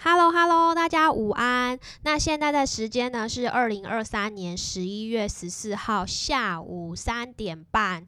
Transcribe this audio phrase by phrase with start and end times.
[0.00, 1.76] Hello Hello，大家午安。
[2.02, 8.06] 那现在的时间呢是二零二三年十一月十四号下午三点半。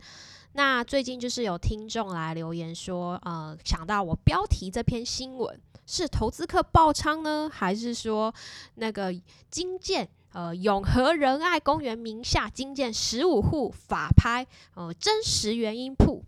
[0.53, 8.33] 那最近就是有听众来留言说，呃，想到我标题这篇新闻是投资客爆仓呢，还是说
[8.77, 9.13] 那个
[9.51, 16.25] 金建呃永和仁爱公园名下金建十五户法拍呃真实原因铺？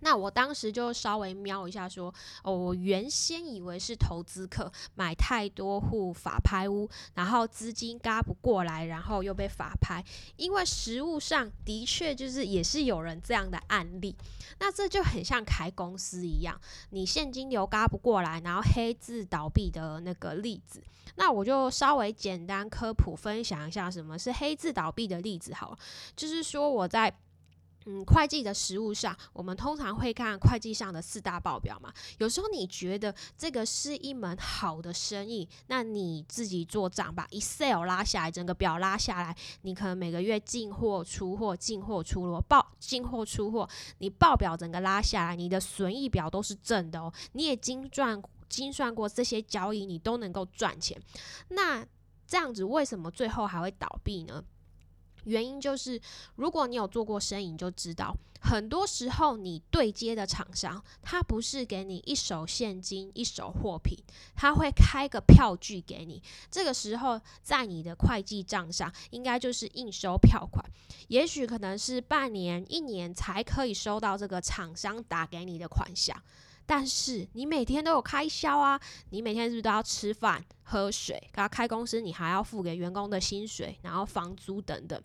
[0.00, 2.12] 那我当时就稍微瞄一下，说
[2.42, 10.04] 哦，我原先以为是投资客买太多户法拍屋，然后资金嘎不过来，然后又被法拍。
[10.36, 14.14] 因为实物上的确就是也是有人这样的案例。
[14.60, 20.82] 那这就很像开公司一样，你现金流嘎不过来，然后黑字倒闭的那个例子。
[21.16, 25.78] 那我就稍微简单科普分享一下什么是黑字倒闭的例子，好了，
[26.14, 27.12] 就是说我在。
[27.90, 31.90] 嗯，会计的实务上，我们通常会看会计上的四大报表嘛。
[32.18, 43.66] 有时候你觉得这个是一门好的生意，那你自己做账，把 Excel 拉下来，整个表拉下来，你可能每个月进货、出货、进货、出货报进货、出货，
[44.00, 47.10] 你报表整个拉下来，你的损益表都是正的哦。
[47.32, 51.00] 你也精算精算过这些交易，你都能够赚钱。
[51.48, 51.82] 那
[52.26, 54.44] 这样子为什么最后还会倒闭呢？
[55.28, 56.00] 原因就是，
[56.36, 63.96] 如果你有做过生意，你就知道，很多时候你对接的厂商，他不是给你一手现金、一手货品，
[64.34, 66.22] 他会开个票据给你。
[66.50, 70.64] 这个时候，在你的会计账上，应该就是应收票款，
[71.08, 76.16] 也许可能是半年、一年才可以收到这个厂商打给你的款项。
[76.64, 78.78] 但是你每天都有开销啊，
[79.08, 81.18] 你每天是不是都要吃饭、喝水？
[81.32, 85.02] 然后开公司，你还要付给员工的薪水，然后房租等等。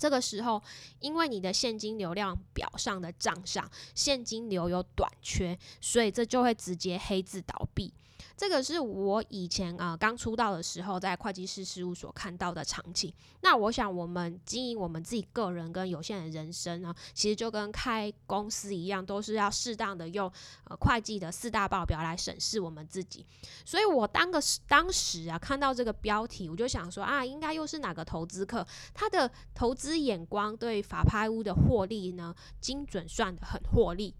[0.00, 0.60] 这个时候，
[1.00, 7.92] 因为你的现金流量表上的账上现金流有短缺，所以这就会直接黑字倒闭。
[8.36, 13.12] 这个是我以前啊刚出道的时候在会计师事务所看到的场景。
[13.42, 20.30] 那我想，我们经营我们自己个人跟有限的人生呢，其实就跟开公司一样，都是要适当的用
[20.64, 23.26] 呃会计的四大报表来审视我们自己。
[23.64, 34.14] 所以我当个当时啊看到这个标题，我就想说啊，应该又是哪个投资客，他的投资眼光对法拍屋的获利呢精准算的很获利。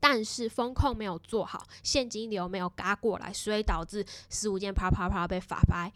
[0.00, 5.92] 但是风控没有做好，现金流没有嘎过来，所以导致十五件啪啪啪被法拍。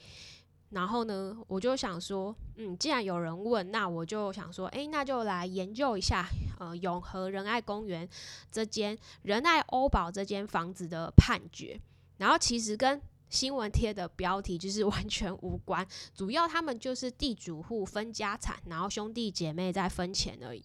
[0.71, 6.29] 然后呢，我就想说，嗯，既然有人问，那我就想说，诶，那就来研究一下，
[6.59, 8.09] 呃，永和仁爱公园
[8.51, 11.81] 这间仁爱欧宝这间房子的判决。
[12.19, 20.65] 然后其实跟新闻贴的标题就是完全无关，主要他们就是地主户分家产，然后兄弟姐妹在分钱而已。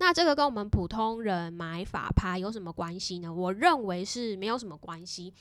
[0.00, 3.34] 那这个跟我们普通人买法拍有什么关系呢？
[3.34, 5.34] 我认为是没有什么关系。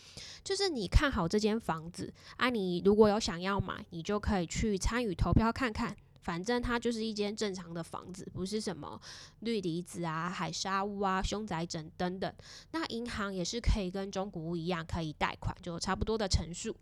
[0.44, 5.96] 就是你看好这间房子啊，你如果有想要买，你就可以去参与投票看看。
[6.28, 9.00] 反正它就是一间正常的房子，不是什么
[9.40, 12.34] 绿离子啊、海沙屋啊、凶宅等等等。
[12.72, 16.76] 那银行也是可以跟中古屋一样，可以贷款，就差不多的成数。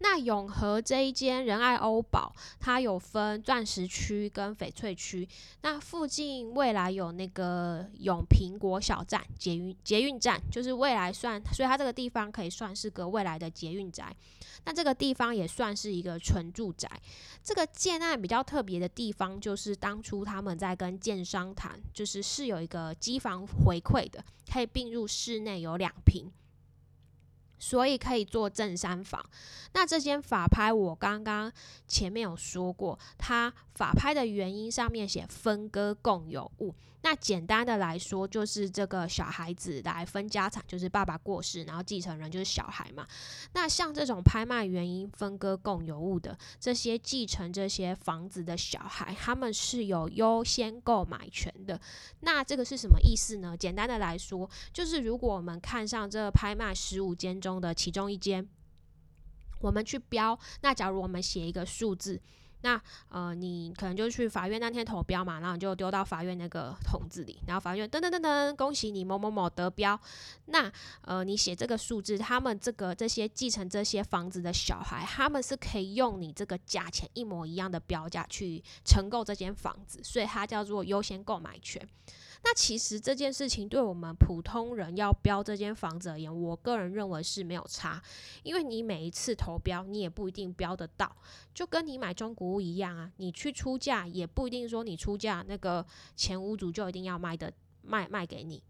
[0.00, 5.28] 那永和这一间仁爱欧宝，它有分钻石区跟翡翠区。
[5.62, 14.14] 那附近未来有那个永平国小站捷运捷运站，就是未来算，所以它这个地方可以算是个未来的捷运宅。
[14.64, 16.88] 那这个地方也算是一个纯住宅。
[17.42, 24.22] 这个建案比较特别的地方，就是当初他们在跟建商谈，就是是有一个机房回馈的，
[24.52, 26.30] 可以并入室内有两平。
[27.58, 29.24] 所以可以做正三房。
[29.72, 31.52] 那这间法拍，我刚刚
[31.86, 36.74] 前面有说过，它法拍的原因上面写分割共有物。
[37.02, 43.06] 那简单的来说，就是这个小孩子来分家产，就是爸爸过世，然后继承人就是小孩嘛。
[43.52, 51.80] 那像这种拍卖原因分割共有物的这些继承这些房子的小孩，他们是有优先购买权的。
[52.20, 53.56] 那这个是什么意思呢？
[53.56, 58.46] 简单的来说，就是如果我们看上这拍卖十五间中中的其中一间，
[59.60, 62.20] 我们去标，那假如我们写一个数字。
[62.60, 69.96] 那呃，你可能就去法院那天投标嘛，然后你就丢到法院那个桶子里，然后法院噔噔噔噔，恭喜你某某某得标。
[70.46, 70.68] 那
[71.02, 81.88] 呃，你写这个数字，他们这个这些继承这些房子的小孩，他们是可以用你这个价钱一模一样的标价去承购这间房子，所以它叫做优先购买权。
[82.44, 88.02] 那其实这件事情对我们普通人要标这间房子而言，我个人认为是没有差，
[88.42, 91.14] 因为你每一次投标，你也不一定标得到，
[91.52, 95.84] 就跟你买中古屋一样啊，你去出价也不一定说你出价那个
[96.16, 97.52] 前屋主就一定要卖的
[97.82, 98.62] 卖卖给你。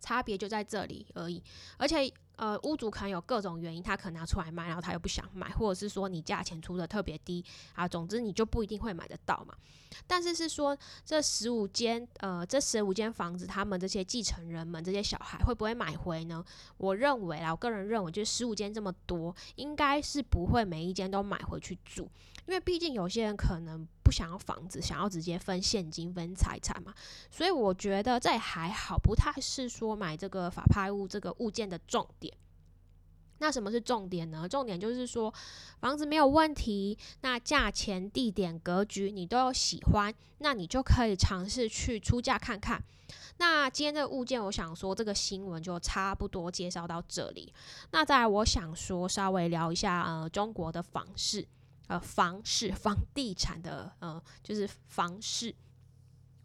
[0.00, 1.42] 差别就在这里而已。
[1.78, 7.44] 而且，呃，屋主可能有各种原因，他可能要出来卖，然后他又不想买，或者是说你价钱出的特别低
[7.74, 9.54] 啊，总之你就不一定会买得到嘛。
[10.06, 16.44] 但是是说这十五间，呃，这十五间房子，他们这些继承人们，这些小孩会不会买回呢？
[16.76, 22.10] 我认为啊，我个人认为，就十五间这么多，应该是不会每一间都买回去住。
[22.46, 26.94] 因为毕竟有些人可能不想要房子，想要直接分现金分财产嘛，
[27.30, 32.32] 所以我觉得这还好，不太是说买这个法拍物这个物件的重点。
[33.38, 34.48] 那什么是重点呢？
[34.48, 35.32] 重点就是说
[35.80, 42.80] 房子没有问题，那价钱、地点、格局你都有喜欢，那你就可以尝试去出价看看。
[43.38, 47.52] 那今天这个物件，我想说这个新闻就差不多介绍到这里。
[47.90, 51.46] 那再来，我想说稍微聊一下呃中国的房市。
[51.86, 55.54] 呃，房市、房地产的呃，就是房市，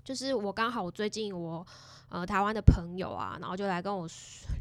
[0.03, 1.65] 就是我刚好我最近我
[2.09, 4.07] 呃台湾的朋友啊，然后就来跟我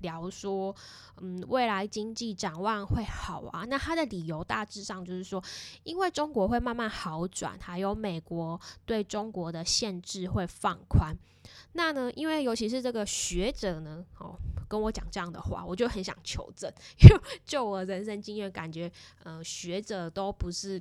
[0.02, 0.75] 聊说，
[1.16, 3.64] 嗯，未来经济展望会好啊。
[3.69, 5.42] 那他的理由大致上就是说，
[5.82, 11.16] 因为中国会慢慢好转，还有美国对中国的限制会放宽。
[11.72, 14.36] 那呢，因为尤其是这个学者呢，哦。
[14.70, 16.70] 跟我讲这样的话，我就很想求证，
[17.00, 18.92] 因 为就我人生经验，感觉，
[19.24, 20.78] 呃，学者都不是，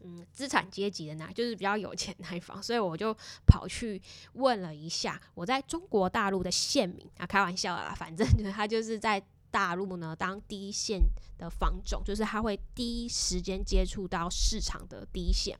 [0.00, 3.16] 嗯，资产阶级的那，就是比较有钱那一方，所以我就
[3.46, 3.98] 跑去
[4.34, 11.00] 问了一下我在中国大陆的县民啊，开玩笑啦，反正 他就是在大陆呢当第一线
[11.38, 15.58] 的房总，就是他会第一时间接触到市场的第一线。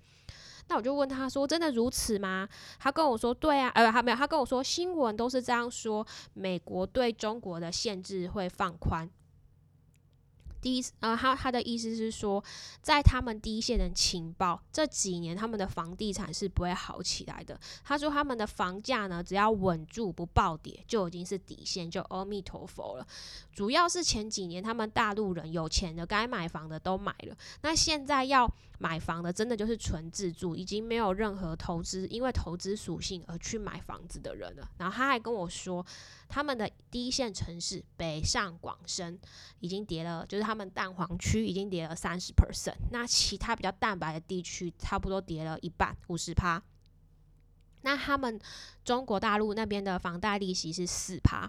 [0.69, 2.49] 那我就问他说：“真的如此吗？”
[2.79, 9.09] 他跟我说：“对啊，呃，他没有。”他跟我说：“新闻都是这样说，美国对中国的限制会放宽。”
[10.61, 12.43] 第一，呃，他他的意思是说，
[12.83, 17.59] 在他们第一线的情报，这几年他们的房地产是不会好起来的。
[17.85, 23.07] 他说他们的房价呢，只要稳住不暴跌，就已经是底线，就阿弥陀佛了。
[23.53, 34.69] 主要是前几年他们大陆人有钱的该买房的都买了，那现在要买房的真的就是纯自住，已经没有任何投资，因为投资属性而去买房子的人了。
[34.79, 35.85] 然后他还跟我说。
[36.31, 39.19] 他们的第一线城市北上广深
[39.61, 46.63] 已经跌了，就是他们蛋黄区已经跌了三十 percent，那其他比较蛋白的地区差不多跌了一半，五十趴。
[47.81, 48.39] 那他们
[48.85, 51.49] 中国大陆那边的房贷利息是四趴，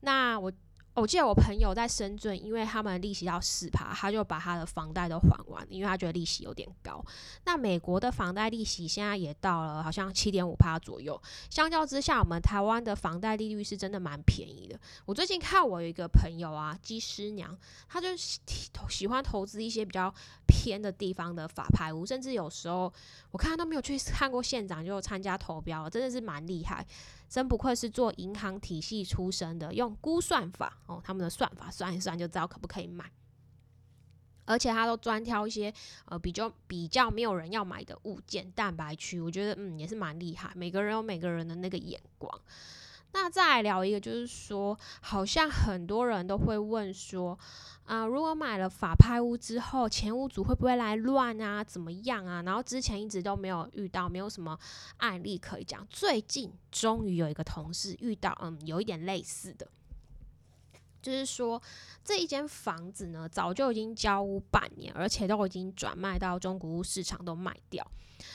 [0.00, 0.52] 那我。
[0.98, 7.04] 我记得我朋友在深圳，因为他们利息要四趴，他就把他的房贷都还完，因为他觉得利息有点高。
[7.44, 14.78] 那美国的房贷利息现在也到了好像七点五趴左右，相较之下，我们台湾的房贷利率是真的蛮便宜的。
[15.06, 17.56] 我最近看我有一个朋友啊，鸡师娘，
[17.88, 18.40] 他就喜
[18.88, 20.12] 喜欢投资一些比较
[20.46, 22.92] 偏的地方的法拍屋，甚至有时候
[23.30, 26.84] 我看他都没有去看过现场就参加投标，真的是蛮厉害。
[27.28, 33.10] 真不愧是做银行体系出身的，用估算法哦，他们的算法算一算就知道可不可以买，
[34.46, 35.72] 而且他都专挑一些
[36.06, 42.40] 呃比较比较没有人要买的物件，蛋白区，我觉得嗯也是蛮厉害，每个人有每个人的那个眼光。
[43.20, 47.36] 那再来聊一个，就是说，好像很多人都会问说，
[47.84, 51.64] 啊，如果买了法拍屋之后，前屋主会不会来乱啊？
[51.64, 52.42] 怎么样啊？
[52.42, 54.56] 然后之前一直都没有遇到，没有什么
[54.98, 55.84] 案例可以讲。
[55.90, 59.68] 最近终于有一个同事遇到，嗯，有一点类似的。
[61.00, 61.60] 就是说，
[62.04, 67.86] 这一间房子呢，早就已经交屋半年，而且都已经转卖到中古屋市场都卖掉。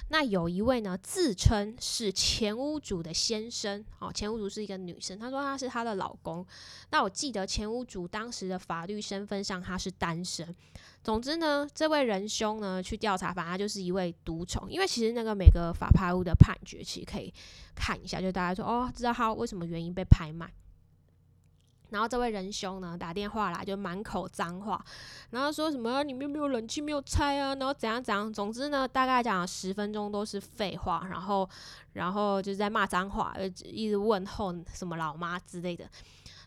[0.10, 6.46] 那有一位呢，自称是前屋主的先生，哦，前屋主是一个女生，她说她是她的老公。
[6.90, 10.56] 那我记得前屋主当时的法律身份上她是单身。
[11.04, 14.72] 总之呢，这位仁兄呢去调查，反正就是一位独宠。
[14.72, 17.34] 因为其实那个每个法拍屋的判决其实可以
[17.76, 20.50] 看一下，就大家说哦，知道他为什么原因被拍卖。
[21.94, 24.84] 然后这位仁兄呢打电话来就满口脏话，
[25.30, 31.48] 然后说什么你们没有冷气没有拆啊，然后怎样怎样，总之呢大概讲了十分钟都是废话，然后
[31.94, 33.34] 然后就是在骂脏话，
[33.64, 35.88] 一直问候什么老妈之类的。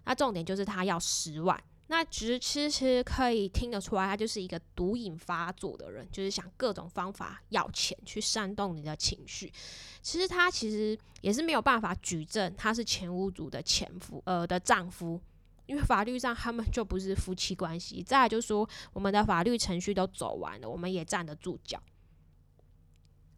[0.04, 9.52] 那重点就是他要十万，那其实其实可以听得出来，他就是一个毒瘾发作的人，就是想各种方法要钱去煽动你的情绪。
[10.02, 15.20] 其实他其实也是没有办法举证他是前屋主的前夫呃的丈夫。
[15.66, 21.80] 因为法律上他们就不是夫妻关系，再来就是说我们的法律程序都走完了，我们也站得住脚。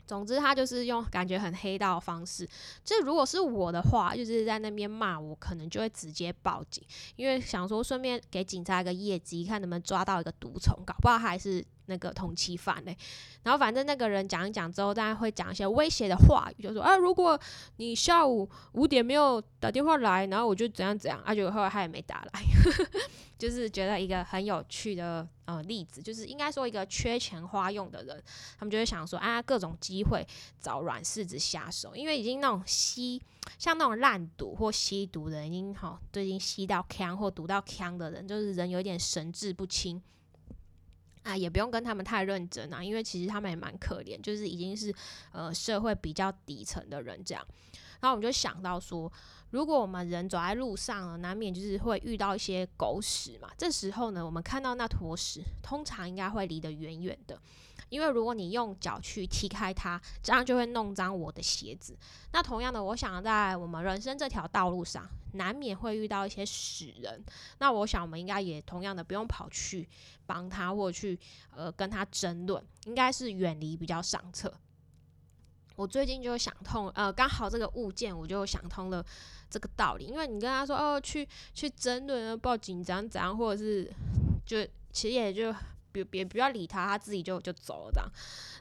[0.06, 2.49] 总之，他就是用感觉很黑道的方式。
[2.82, 6.82] 这如果是我的话，就是在那边骂我，可能就会直接报警，
[7.16, 12.97] 因为想说顺便给警察一个业绩，看能不能抓到一个毒虫，搞不好还是那个通缉犯嘞。
[13.42, 17.38] 然后反正那个人讲一讲之后，大家会讲一些威胁的话语，就说啊，如果
[17.76, 21.18] 你下午五点没有打电话来，然后我就怎样怎样。
[21.21, 22.42] 啊，结果后来他也没打来，
[23.38, 28.23] 就是觉得一个很有趣的呃例子，就是应该说一个缺钱花用的人，
[28.59, 30.26] 他们就会想说啊，各种机会
[30.61, 33.23] 找软柿子下手，因为已经那种吸
[33.59, 40.02] 像那种烂赌或吸毒的人，已经好都已经吸到呛或毒到呛的人，就是人有点神志不清。
[41.28, 44.92] 啊，也不用跟他们太认真啊，因为其实他们也蛮可怜，就是已经是
[45.32, 47.47] 呃社会比较底层的人这样。
[48.00, 49.12] 然后我们就想到说，
[49.50, 53.50] 如果我们人走在路上，难免就是会遇到一些狗屎嘛。
[53.58, 57.38] 这时候呢，我们看到那坨屎，通常应该会离得远远的。
[57.88, 61.97] 因为如果你用脚去踢开它，这样就会弄脏我的鞋子。
[62.33, 67.25] 那同样的，我想在我们人生这条道路上，难免会遇到一些死人。
[67.59, 69.88] 那我想我们应该也同样的，不用跑去
[70.26, 71.18] 帮他或去
[71.57, 74.52] 呃跟他争论，应该是远离比较上策。
[75.76, 79.04] 我最近就想通，呃，刚好这个物件我就想通了
[79.49, 80.04] 这个道理。
[80.04, 83.90] 因为你跟他说哦，去去争论、报警怎样怎样，或者是
[84.45, 85.54] 就其实也就。
[86.05, 88.11] 别别不要理他，他自己就就走了这样。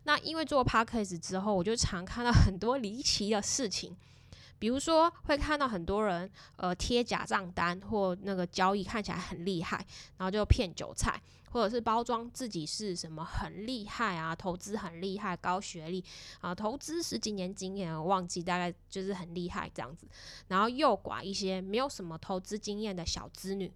[0.04, 3.96] 那因为做 p a r k a s 之后，我就常看到很多离奇的事情，
[4.60, 9.86] 比如说会看到很多人呃贴假账单或那个交易看起来很厉害，
[10.18, 16.04] 然后就骗韭菜，或者是包装自己是什么很厉害啊，投资很厉害，高学历
[16.40, 20.08] 啊，投资十几年经验，忘记大概就是很厉害这样子，
[20.48, 23.72] 然后诱拐一些没有什么投资经验的小资女。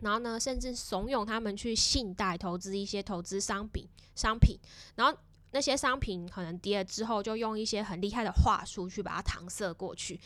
[0.00, 4.58] 然后呢，甚至怂恿他们去信贷投资一些投资商品，商品。
[4.96, 5.18] 然后
[5.52, 10.20] 那些商品可能跌了之后，就用一些很厉害的话术去把它搪塞过去。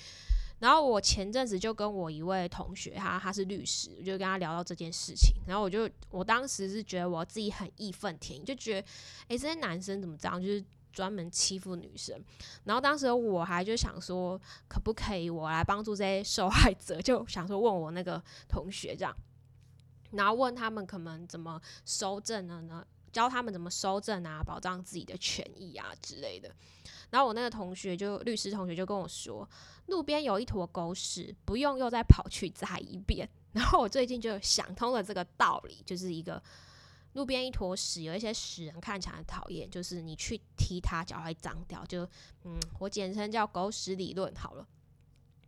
[0.59, 5.33] 然后我前阵子就跟我一位同学，他他是律师，我就跟他聊到这件事情。
[5.47, 8.89] 然后我就我当时是觉得我自己很义愤填膺，就觉得
[9.29, 12.21] 诶，这些男生怎么这样，就是专门欺负女生。
[12.65, 17.01] 然后当时我还就想说，可不可以我来帮助这些受害者？
[17.01, 19.15] 就想说问我那个同学这样。
[20.13, 22.61] 然后问他们可能怎么收证了？
[22.63, 26.55] 呢，教他们怎么收证啊，保障自己的权益啊之类的。
[27.11, 29.49] 然后我那个同学就律师同学就跟我说，
[29.87, 33.29] 路边有一坨狗屎，不用又再跑去摘一遍。
[33.53, 36.41] 然后我最近就想通了这个道理，就是一个
[37.15, 42.03] 路边一坨屎，有一些屎人看起来很讨厌，就是你去踢它脚会脏掉，就
[42.45, 44.67] 嗯，我简称叫狗屎理论好了。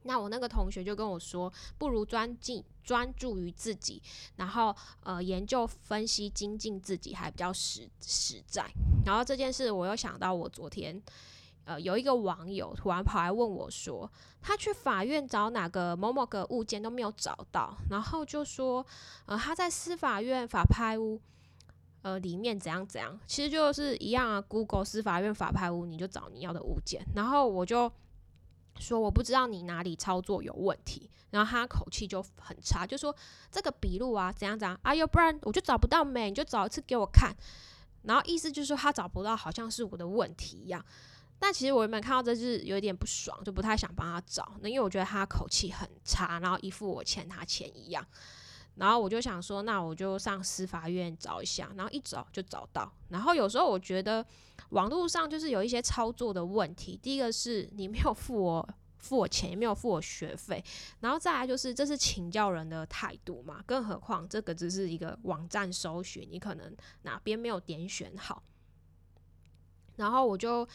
[0.03, 4.01] 那我那个同学就跟我说，不如专进专注于自己，
[4.37, 8.65] 然后呃研究分析精进自己还比较实实在。
[9.05, 11.01] 然后这件事我又想到，我昨天
[11.65, 18.85] 呃有一个网友突然跑来问我说，他去法院找哪个某某个物件都没有找到，然后就说
[19.27, 21.21] 呃他在司法院法拍屋
[22.01, 27.93] 呃里面怎样怎样，其实就是一样啊，Google 司法院法拍屋你就找你要的物件，然后我就。
[28.81, 33.15] 说我不知道你哪里操作有问题，然后他口气就很差，就说
[33.51, 37.37] 这个笔录啊怎样怎样，哎呦不然我就找不到没，你就找一次给我看，
[38.05, 40.85] 然后意思就是说他找不到，好像是我的问题一样。
[41.39, 48.07] 但其实我原本看到这是有点不爽，就不太想帮他找，那因为我觉得他口气很差，然后一副我欠他钱一样。
[48.81, 52.91] 然后我就想说，那我就上司法院找一下，然后一找就找到。
[53.11, 54.25] 然后有时候我觉得
[54.71, 56.99] 网络上就是有一些操作的问题。
[57.03, 58.69] 第一个是你没有付我
[58.99, 60.65] 付我钱，也没有付我学费，
[61.01, 63.63] 然后再来就是这是请教人的态度嘛。
[63.67, 68.43] 更何况这个只是一个网站搜寻，你可能哪边没有点选好。
[69.97, 70.67] 然后我就。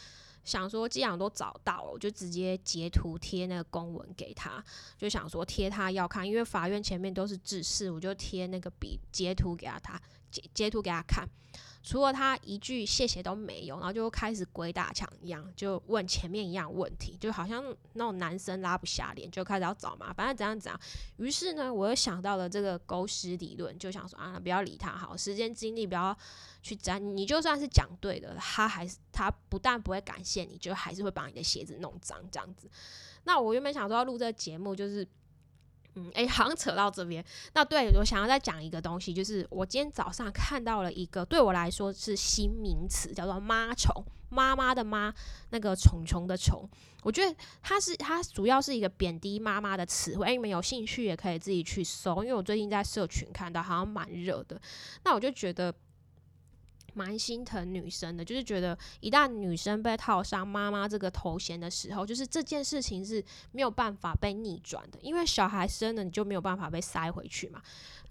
[0.46, 4.64] 想说，既然都找到了，我就直接截图贴那个公文给他，
[4.96, 10.00] 就想说贴他要看，因为法院前面都是指示，我就贴那个笔截图给他，他
[10.30, 11.28] 截截图给他看。
[11.86, 17.62] 除了他一句谢谢都没有，然后就开始鬼打墙一样，就问前面一样问题，就好像
[17.92, 20.80] 那种男生拉不下脸，就开始要找麻烦，怎样怎样。
[21.18, 26.14] 于是呢，我又想到了这个狗屎理论，就想说啊，不要理他好，时间精力不要
[26.60, 27.16] 去沾。
[27.16, 32.68] 你就算是讲对的，他还是他不但不会感谢你，就还是会把你的鞋子弄脏这样子。
[33.22, 35.06] 那我原本想说要录这个节目，就是。
[35.96, 37.24] 嗯，哎，好像扯到这边。
[37.54, 45.12] 那对我想要再讲一个东西，就是我今天早上看到了一个对我来说是新名词，叫做“妈虫”，妈妈的妈，
[45.50, 46.68] 那个虫虫的虫。
[47.02, 50.26] 我觉得它是它主要是一个贬低妈妈的词汇。
[50.26, 54.60] 哎，你们有兴趣也可以自己去搜，因为我最近在社群看到，好像蛮热的。
[55.04, 55.74] 那我就觉得。
[56.96, 63.22] 蛮心疼女生的，就是觉得一旦女生被套上妈妈这个头衔的时候，就是这件事情是
[63.52, 67.60] 没有办法被逆转的，因为小孩生了你就没有办法被塞回去嘛。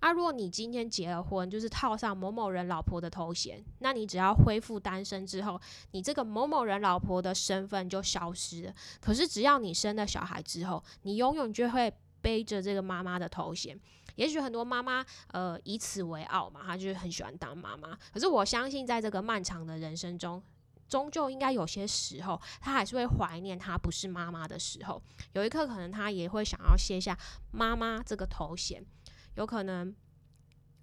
[0.02, 5.60] 啊，如果你今天结了婚，就是套上某某人老婆的头衔，那你只要恢复单身之后，
[5.92, 8.74] 你这个某某人老婆的身份就消失了。
[9.02, 13.80] 可是只要你生了小孩之后，你永远就会背着这个妈妈的头衔。
[14.16, 17.98] 也许很多妈妈呃以此为傲嘛，她就是很喜欢当妈妈。
[18.14, 20.42] 可是我相信，在这个漫长的人生中，
[20.88, 25.02] 终究应该有些时候，她还是会怀念她不是妈妈的时候。
[25.34, 27.18] 有一刻，可能她也会想要卸下
[27.52, 28.86] 妈妈这个头衔，
[29.36, 29.94] 有可能，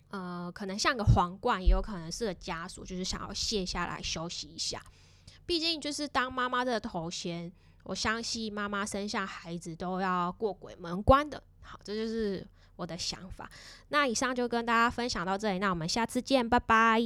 [0.08, 4.82] 呃，可能像个皇冠，也有可能是个枷锁，就是想要卸下来休息一下。
[5.46, 7.50] 毕竟，就是当妈妈的头衔，
[7.84, 11.42] 我相信妈妈生下孩子都要过鬼门关的。
[11.62, 12.46] 好，这就是。
[12.82, 13.48] 我的想法，
[13.88, 17.00] 那以上就跟大家分享到这里，那我们下次见，拜拜。